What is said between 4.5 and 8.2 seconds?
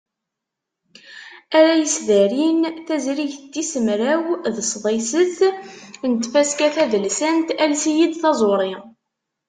d sḍiset n tfaska tadelsant "Ales-iyi-d